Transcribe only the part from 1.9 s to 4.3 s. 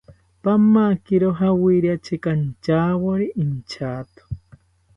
achekantyawori inchato